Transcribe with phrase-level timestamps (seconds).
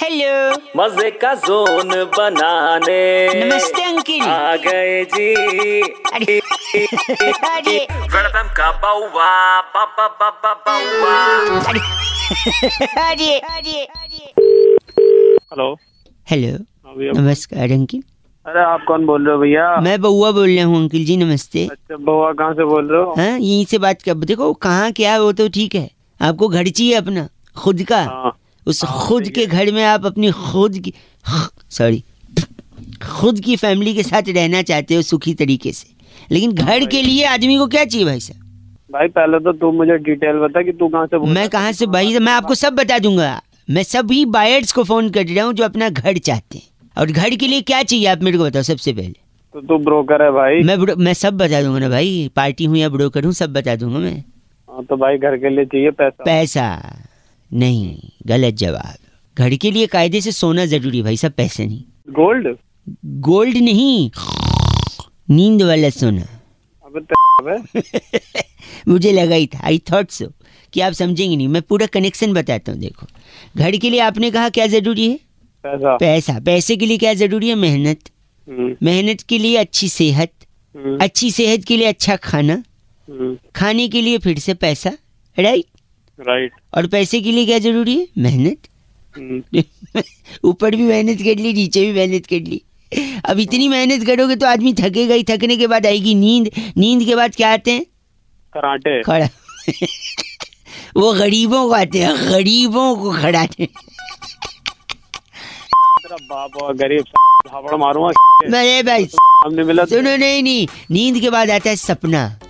[0.00, 3.00] Hello मज़े का zone बनाने।
[3.34, 5.80] नमस्ते अंकिल। आ गए जी।
[6.12, 6.38] अरे
[7.48, 7.76] अरे।
[8.14, 9.28] वेलकम का बाउवा
[9.74, 11.18] बाबा बाबा बाउवा।
[11.68, 11.80] अरे
[13.00, 14.24] अरे अरे। अरे
[15.52, 15.74] हेलो।
[16.26, 18.02] हेलो। हाँ नमस्कार अंकिल।
[18.46, 19.76] अरे आप कौन बोल रहे हो भैया?
[19.80, 23.14] मैं बउआ बोल रहा हूँ अंकिल जी नमस्ते। अच्छा बउआ कहाँ से बोल रहे हो?
[23.18, 25.88] हाँ यहीं से बात कर देखो कहाँ क्या है वो तो ठीक है।
[26.20, 28.02] आपको घर चाहिए अपना खुद का?
[28.02, 28.36] हाँ।
[28.66, 30.92] उस खुद के घर में आप अपनी खुद की
[31.70, 32.02] सॉरी
[33.02, 35.88] खुद की फैमिली के साथ रहना चाहते हो सुखी तरीके से।
[36.30, 38.40] लेकिन घर के लिए आदमी को क्या चाहिए भाई साहब?
[38.92, 42.18] भाई पहले तो तू मुझे डिटेल बता कि तू कहाँ से मैं कहाँ से भाई
[42.18, 45.88] मैं आपको सब बता दूँगा। मैं सभी बायर्स को फ़ोन कर रहा हूँ जो अपना
[45.88, 46.64] घर चाहते हैं।
[46.96, 49.14] और घर के लिए क्या चाहिए आप मेरे को बताओ सबसे पहले।
[49.54, 52.88] तो तू ब्रोकर है भाई। मैं मैं सब बता दूँगा ना भाई। पार्टी हूँ या
[52.88, 54.18] ब्रोकर हूँ सब बता दूँगा मैं।
[54.68, 56.99] हाँ तो भाई घर के लिए चाहिए पैसा। पैसा।
[57.52, 58.94] नहीं गलत जवाब।
[59.38, 62.56] घर के लिए कायदे से सोना ज़रूरी भाई सब पैसे नहीं। गोल्ड
[63.06, 64.10] गोल्ड नहीं।
[65.30, 66.22] नींद वाला सोना।
[66.84, 68.42] अबे ते-
[68.88, 70.32] मुझे लगा ही था आई थॉट सो
[70.72, 73.06] कि आप समझेंगे नहीं। मैं पूरा कनेक्शन बताता हूँ देखो।
[73.56, 75.20] घर के लिए आपने कहा क्या ज़रूरी है?
[75.62, 77.54] पैसा। पैसा। पैसे के लिए क्या ज़रूरी है?
[77.54, 77.98] मेहनत।
[78.48, 80.32] हम्म, मेहनत के लिए अच्छी सेहत।
[80.76, 82.62] हम्म, अच्छी सेहत के लिए अच्छा खाना।
[83.10, 84.92] हम्म, खाने के लिए फिर से पैसा
[85.38, 85.64] राइट
[86.20, 88.08] राइट और पैसे के लिए क्या ज़रूरी है?
[88.18, 88.58] मेहनत?
[89.16, 89.62] हम्म,
[90.44, 92.62] ऊपर भी मेहनत कर ली नीचे भी मेहनत कर ली।
[93.24, 97.16] अब इतनी मेहनत करोगे तो आदमी थकेगा ही थकने के बाद आएगी नींद। नींद के
[97.16, 97.84] बाद क्या आते हैं?
[98.54, 99.28] कराटे। खड़ा।
[100.96, 103.68] वो गरीबों को आते हैं गरीबों को खड़ाते
[106.74, 107.04] गरीब
[107.78, 109.08] मारूँगा। भाई
[109.44, 112.40] हमने मिला सुनो नहीं नहीं। नींद के बाद आता है सपना।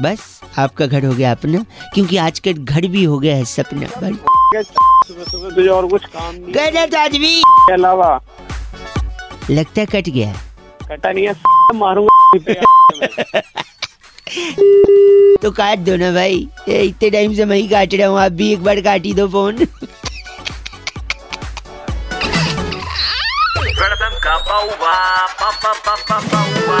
[0.00, 4.12] बस आपका घर हो गया अपना क्योंकि आजकल घर भी हो गया है सपना भाई
[4.62, 8.20] सुबह सुबह तुझे और कुछ काम नहीं है गलत आदमी। के अलावा।
[9.50, 10.34] लगता है कट गया
[10.88, 11.34] कटा नहीं है
[11.74, 12.34] मारूँगा
[15.42, 18.52] तो काट दो ना भाई इतने टाइम से मैं ही काट रहा हूँ आप भी
[18.52, 19.66] एक बार काट ही दो फ़ोन।
[23.56, 24.94] वेलकम का बाउवा
[25.40, 26.80] बाबा बाबा Baua.